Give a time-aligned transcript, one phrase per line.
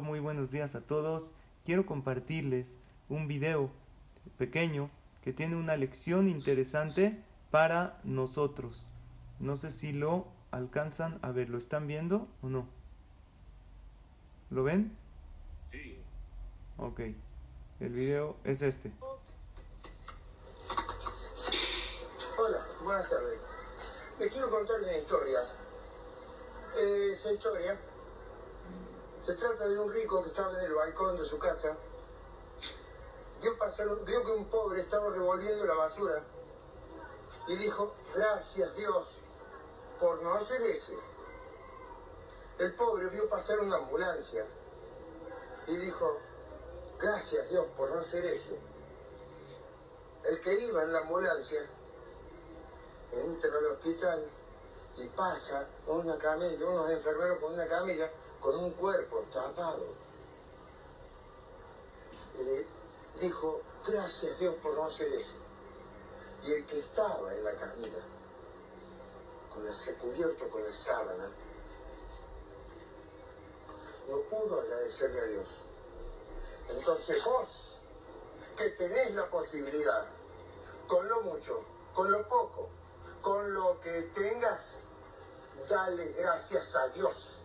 [0.00, 1.32] Muy buenos días a todos.
[1.64, 2.76] Quiero compartirles
[3.08, 3.70] un video
[4.38, 4.90] pequeño
[5.22, 8.86] que tiene una lección interesante para nosotros.
[9.38, 11.50] No sé si lo alcanzan a ver.
[11.50, 12.66] ¿Lo están viendo o no?
[14.50, 14.96] ¿Lo ven?
[15.70, 15.98] Sí.
[16.78, 17.00] Ok.
[17.80, 18.90] El video es este.
[22.38, 23.40] Hola, buenas tardes.
[24.18, 25.40] Les quiero contar una historia.
[27.12, 27.78] Esa historia
[29.24, 31.76] se trata de un rico que estaba en el balcón de su casa.
[33.40, 36.22] Vio, pasar, vio que un pobre estaba revolviendo la basura
[37.46, 39.06] y dijo, gracias Dios
[40.00, 40.96] por no hacer ese.
[42.58, 44.44] El pobre vio pasar una ambulancia
[45.66, 46.18] y dijo,
[46.98, 48.58] gracias Dios por no hacer ese.
[50.24, 51.68] El que iba en la ambulancia
[53.12, 54.24] entra al hospital
[54.96, 58.10] y pasa una camilla, unos enfermeros con una camilla
[58.40, 59.86] con un cuerpo tapado.
[63.20, 65.36] Dijo, gracias Dios por no hacer eso.
[66.42, 68.02] Y el que estaba en la camilla,
[69.54, 71.30] con ese cubierto con la sábana,
[74.08, 75.48] no pudo agradecerle a Dios.
[76.70, 77.78] Entonces vos,
[78.56, 80.06] que tenés la posibilidad,
[80.88, 81.62] con lo mucho,
[81.94, 82.68] con lo poco,
[83.20, 84.78] con lo que tengas,
[85.68, 87.38] dale gracias a Dios.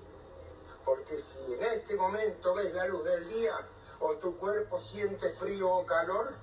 [0.86, 3.54] Porque si en este momento ves la luz del día
[4.00, 6.34] o tu cuerpo siente frío o calor,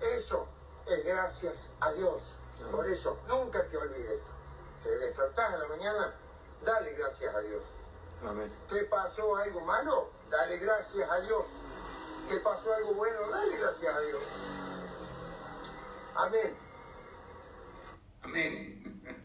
[0.00, 0.46] eso
[0.86, 2.22] es gracias a Dios.
[2.70, 4.20] Por eso, nunca te olvides.
[4.82, 6.14] Te despertás a la mañana,
[6.64, 7.62] dale gracias a Dios.
[8.26, 8.52] Amén.
[8.68, 10.10] ¿Te pasó algo malo?
[10.30, 11.44] Dale gracias a Dios.
[12.28, 13.28] ¿Te pasó algo bueno?
[13.30, 14.22] Dale gracias a Dios.
[16.14, 16.67] Amén.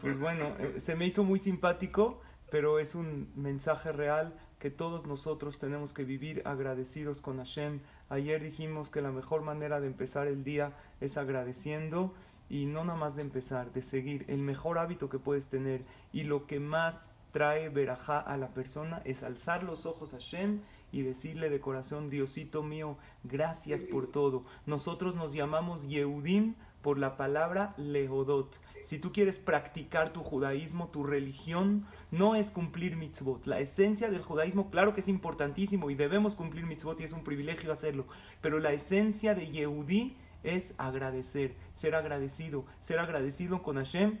[0.04, 5.06] Pues bueno, eh, se me hizo muy simpático, pero es un mensaje real que todos
[5.06, 7.80] nosotros tenemos que vivir agradecidos con Hashem.
[8.10, 12.12] Ayer dijimos que la mejor manera de empezar el día es agradeciendo
[12.50, 14.26] y no nada más de empezar, de seguir.
[14.28, 19.00] El mejor hábito que puedes tener y lo que más trae verajá a la persona
[19.06, 20.60] es alzar los ojos a Hashem
[20.92, 24.44] y decirle de corazón, Diosito mío, gracias por todo.
[24.66, 28.60] Nosotros nos llamamos Yehudim por la palabra Lehodot.
[28.82, 33.46] Si tú quieres practicar tu judaísmo, tu religión, no es cumplir mitzvot.
[33.46, 37.24] La esencia del judaísmo, claro que es importantísimo y debemos cumplir mitzvot y es un
[37.24, 38.04] privilegio hacerlo,
[38.42, 44.18] pero la esencia de Yehudí es agradecer, ser agradecido, ser agradecido con Hashem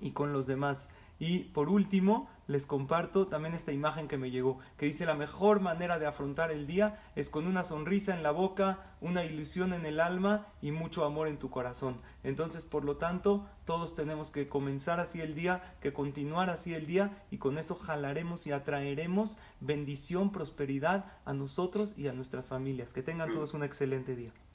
[0.00, 0.88] y con los demás.
[1.18, 5.60] Y por último, les comparto también esta imagen que me llegó, que dice la mejor
[5.60, 9.84] manera de afrontar el día es con una sonrisa en la boca, una ilusión en
[9.86, 12.00] el alma y mucho amor en tu corazón.
[12.22, 16.86] Entonces, por lo tanto, todos tenemos que comenzar así el día, que continuar así el
[16.86, 22.92] día y con eso jalaremos y atraeremos bendición, prosperidad a nosotros y a nuestras familias.
[22.92, 24.32] Que tengan todos un excelente día.